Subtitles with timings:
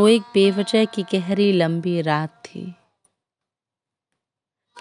[0.00, 2.74] वो एक बेवजह की गहरी लंबी रात थी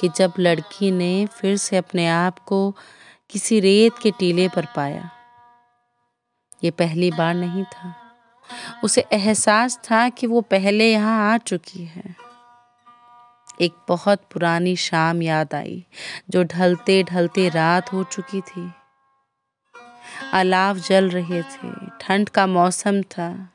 [0.02, 2.76] कि जब लड़की ने फिर से अपने आप को
[3.30, 5.10] किसी रेत के टीले पर पाया।
[6.64, 7.96] ये पहली बार नहीं था।
[8.84, 12.16] उसे एहसास था कि वो पहले यहाँ आ चुकी है।
[13.62, 15.86] एक बहुत पुरानी शाम याद आई,
[16.30, 18.72] जो ढलते ढलते रात हो चुकी थी।
[20.34, 23.50] अलाव जल रहे थे, ठंड का मौसम था।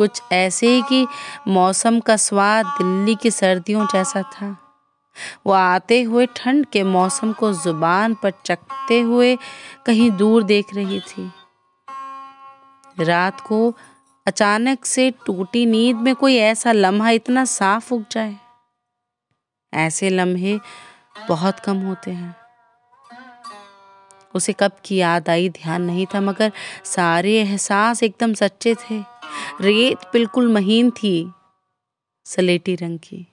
[0.00, 1.06] कुछ ऐसे कि
[1.48, 4.56] मौसम का स्वाद दिल्ली की सर्दियों जैसा था।
[5.46, 9.38] वो आते हुए ठंड के मौसम को ज़ुबान पर चकते हुए
[9.86, 11.32] कहीं दूर देख रही थी।
[13.00, 13.76] रात को
[14.26, 18.36] अचानक से टूटी नींद में कोई ऐसा लम्हा इतना साफ़ उग जाए।
[19.74, 20.60] ऐसे लम्हे
[21.28, 22.36] बहुत कम होते हैं।
[24.34, 26.52] उसे कब की याद आई ध्यान नहीं था, मगर
[26.84, 29.09] सारे एहसास एकदम सच्चे थे।
[29.60, 31.32] रेत बिल्कुल महीन थी,
[32.24, 33.26] सलेटी रंग की।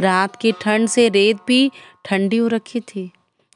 [0.00, 1.70] रात की ठंड से रेत भी
[2.04, 3.10] ठंडी हो रखी थी।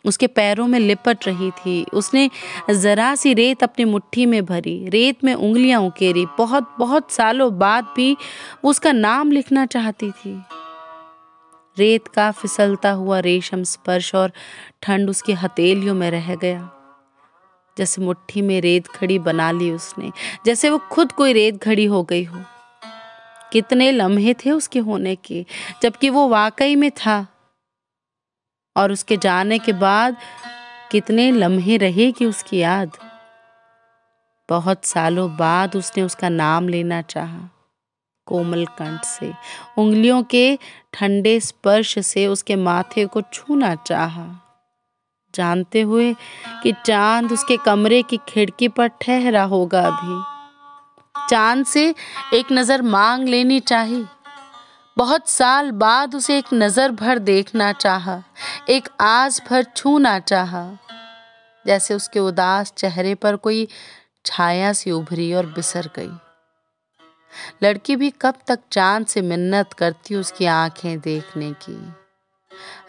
[0.04, 2.30] उसके पैरों में लिपट रही थी। उसने
[2.70, 7.92] जरा सी रेत अपनी मुट्ठी में भरी, रेत में उंगलियाँ उकेरी। बहुत बहुत सालों बाद
[7.96, 8.16] भी
[8.64, 10.42] वो उसका नाम लिखना चाहती थी।
[11.78, 14.32] रेत का फिसलता हुआ रेशम स्पर्श और
[14.82, 16.70] ठंड उसकी हथेलियों में रह गया।
[17.78, 20.12] जैसे मुट्ठी में रेत खड़ी बना ली उसने,
[20.46, 22.42] जैसे वो खुद कोई रेत खड़ी हो गई हो।
[23.52, 25.46] कितने लम्हे थे उसके होने के,
[25.82, 27.26] जबकि वो वाकई में था।
[28.76, 30.16] और उसके जाने के बाद
[30.90, 32.90] कितने लम्हे रहेगी उसकी याद।
[34.48, 37.50] बहुत सालों बाद उसने उसका नाम लेना चाहा
[38.26, 39.32] कोमल कंठ से।
[39.78, 40.58] उंगलियों के
[40.92, 44.45] ठंडे स्पर्श से उसके माथे को छूना चाहा।
[45.36, 46.12] जानते हुए
[46.62, 50.22] कि चाँद उसके कमरे की खिड़की पर ठहरा होगा अभी।
[51.28, 51.88] चाँद से
[52.34, 54.04] एक नज़र मांग लेनी चाहिए।
[54.96, 58.22] बहुत साल बाद उसे एक नज़र भर देखना चाहा,
[58.68, 60.66] एक आस भर छूना चाहा,
[61.64, 63.66] जैसे उसके उदास चेहरे पर कोई
[64.24, 66.10] छाया सी उभरी और बिसर गई।
[67.62, 71.76] लड़की भी कब तक चाँद से मिन्नत करती उसकी आँखें देखने की।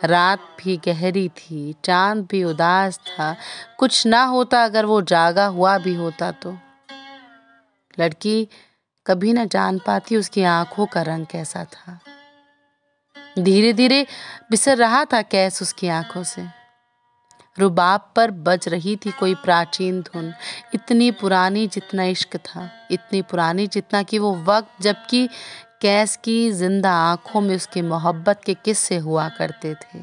[0.03, 3.35] रात भी गहरी थी, चाँद भी उदास था।
[3.77, 6.57] कुछ ना होता अगर वो जागा हुआ भी होता तो।
[7.99, 8.47] लड़की
[9.05, 11.99] कभी ना जान पाती उसकी आँखों का रंग कैसा था।
[13.39, 14.07] धीरे धीरे
[14.49, 16.45] बिसर रहा था कैस उसकी आँखों से।
[17.59, 20.33] रुबाब पर बज रही थी कोई प्राचीन धुन।
[20.73, 25.29] इतनी पुरानी जितना इश्क था, इतनी पुरानी जितना कि वो वक्त, जबकि
[25.81, 29.99] कैस की ज़िंदा आँखों में उसकी मोहब्बत के किस्से हुआ करते थे।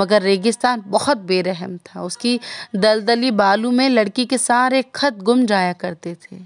[0.00, 2.38] मगर रेगिस्तान बहुत बेरहम था। उसकी
[2.76, 6.36] दलदली बालू में लड़की के सारे खत गुम जाया करते थे।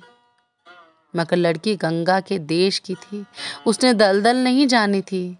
[1.14, 3.24] मगर लड़की गंगा के देश की थी।
[3.66, 5.38] उसने दलदल नहीं जानी थी।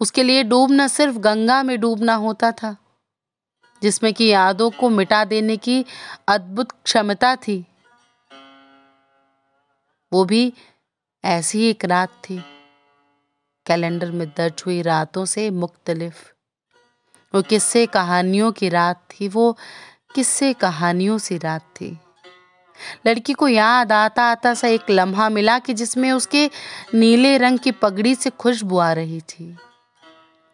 [0.00, 2.76] उसके लिए डूबना सिर्फ़ गंगा में डूबना होता था,
[3.82, 5.84] जिसमें कि यादों को मिटा देने की
[6.28, 7.64] अद्भुत क्षमता थी।
[10.12, 10.52] वो भी
[11.24, 12.44] ऐसी एक रात थी।
[13.66, 16.32] कैलेंडर में दर्ज हुई रातों से मुख्तलिफ़।
[17.34, 19.58] वो किस्से कहानियों की रात थी, वो
[20.14, 21.98] किस्से कहानियों सी रात थी।
[23.06, 26.50] लड़की को याद आता आता सा एक लम्हा मिला कि जिसमें उसके
[26.94, 29.58] नीले रंग की पगड़ी से खुशबू आ रही थी।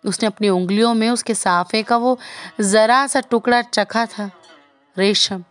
[0.04, 2.18] उसने अपनी उंगलियों में उसके साफे का वो
[2.60, 4.30] जरा सा टुकड़ा चखा था।
[4.98, 5.44] रेशम,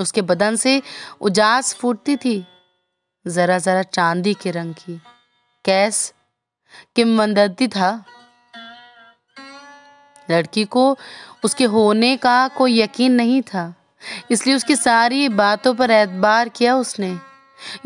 [0.00, 0.82] उसके बदन से
[1.20, 2.46] उजास फूटती थी।
[3.28, 5.00] जरा जरा चांदी के रंग की।
[5.64, 6.12] कैस?
[6.96, 7.90] किमवदंती था?
[10.28, 10.96] लड़की को
[11.44, 13.74] उसके होने का कोई यकीन नहीं था,
[14.30, 17.08] इसलिए उसकी सारी बातों पर एतबार किया उसने।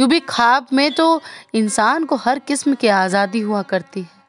[0.00, 1.20] यूँ भी खाब में तो
[1.54, 4.20] इंसान को हर किस्म की आज़ादी हुआ करती है।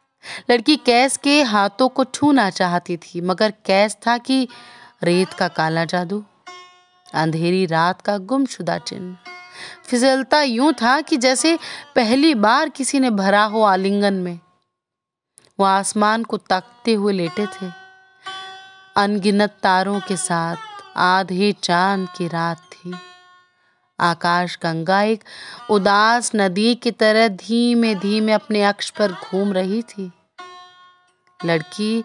[0.50, 4.48] लड़की कैस के हाथों को छूना चाहती थी, मगर कैस था कि
[5.04, 6.24] रेत का काला जादू,
[7.14, 9.33] अंधेरी रात का गुमशुदा चिन्ह।
[9.84, 11.60] फिसलता यूँ था कि जैसे
[11.96, 14.40] पहली बार किसी ने भरा हो आलिंगन में।
[15.60, 17.72] वो आसमान को तकते हुए लेटे थे।
[18.98, 20.56] अनगिनत तारों के साथ
[20.98, 22.94] आधे चाँद की रात थी।
[24.00, 25.24] आकाश गंगा एक
[25.70, 30.12] उदास नदी की तरह धीमे धीमे अपने अक्ष पर घूम रही थी।
[31.46, 32.04] लड़की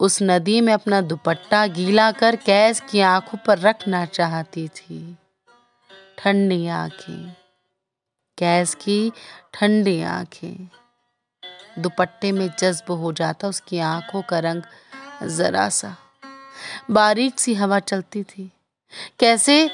[0.00, 5.16] उस नदी में अपना दुपट्टा गीला कर कैस की आँखों पर रखना चाहती थी।
[6.24, 7.36] ठंडी आँखें।
[8.38, 9.12] कैस की
[9.54, 10.68] ठंडी आँखें।
[11.78, 14.62] दुपट्टे में जज्ब हो जाता, उसकी आँखों का रंग
[15.28, 15.96] जरा सा
[16.90, 18.52] बारीक सी हवा चलती थी।
[19.18, 19.70] कैसे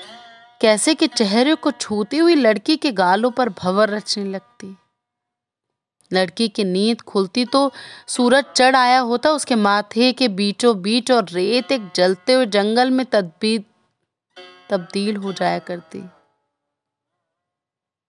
[0.60, 4.76] कैसे के चेहरे को छूती हुई लड़की के गालों पर भंवर रचने लगती।
[6.12, 7.72] लड़की की नींद खुलती तो
[8.06, 12.90] सूरज चढ़ आया होता, उसके माथे के बीचों बीच और रेत एक जलते हुए जंगल
[12.90, 13.64] में तदबीर
[14.70, 16.08] तब्दील हो जाया करती।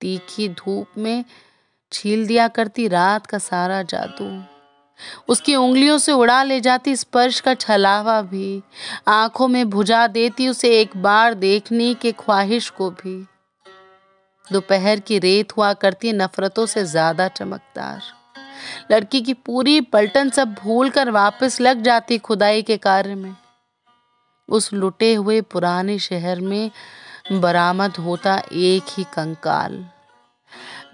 [0.01, 1.25] तीखी धूप में
[1.92, 4.44] छील दिया करती रात का सारा जादू।
[5.30, 8.62] उसकी उंगलियों से उड़ा ले जाती स्पर्श का छलावा भी।
[9.07, 13.28] आँखों में भुजा देती उसे एक बार देखने के ख्वाहिश को भी।
[14.51, 18.01] दोपहर की रेत हुआ करती नफरतों से ज़्यादा चमकदार।
[18.92, 23.36] लड़की की पूरी पलटन सब भूल कर वापस लग जाती खुदाई के कार्य में।
[24.50, 26.72] उस लुटे हुए पुराने शहर में
[27.31, 29.90] बरामद होता एक ही कंकाल।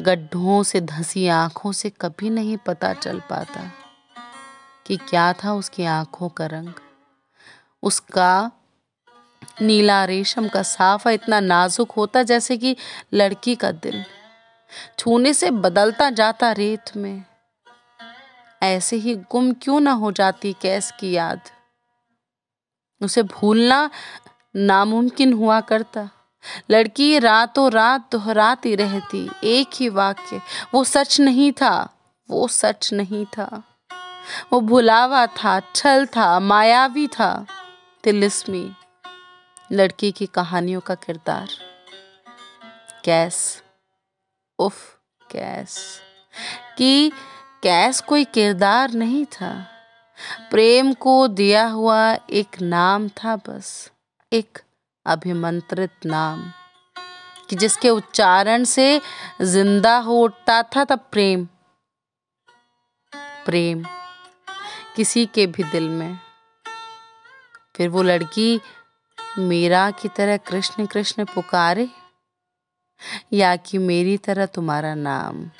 [0.01, 3.71] गड्ढों से धसी आँखों से कभी नहीं पता चल पाता
[4.85, 6.73] कि क्या था उसकी आँखों का रंग।
[7.83, 8.51] उसका
[9.61, 12.75] नीला रेशम का साफा इतना नाजुक होता जैसे कि
[13.13, 14.05] लड़की का दिल।
[14.99, 17.23] छूने से बदलता जाता रेत में।
[18.63, 21.41] ऐसे ही गुम क्यों ना हो जाती कैस की याद?
[23.01, 23.89] उसे भूलना
[24.55, 26.09] नामुमकिन हुआ करता।
[26.71, 30.41] लड़की रातों रात दोहराती रहती, एक ही वाक्य,
[30.73, 31.97] वो सच नहीं था,
[32.29, 33.63] वो सच नहीं था।
[34.53, 37.45] वो भुलावा था, छल था, मायावी था
[38.03, 38.71] तिलिस्मी
[39.71, 41.49] लड़की की कहानियों का किरदार।
[43.03, 43.63] कैस,
[44.59, 44.99] उफ,
[45.31, 46.01] कैस,
[46.77, 47.11] कि
[47.63, 49.67] कैस कोई किरदार नहीं था।
[50.51, 53.91] प्रेम को दिया हुआ एक नाम था बस,
[54.33, 54.61] एक
[55.05, 56.51] अभिमंत्रित नाम।
[57.49, 59.01] कि जिसके उच्चारण से
[59.41, 61.47] ज़िंदा हो उठता था तब प्रेम।
[63.45, 63.83] प्रेम।
[64.95, 66.19] किसी के भी दिल में।
[67.75, 68.61] फिर वो लड़की
[69.39, 71.89] मेरा की तरह कृष्ण कृष्ण पुकारे,
[73.33, 75.51] या कि मेरी तरह तुम्हारा नाम।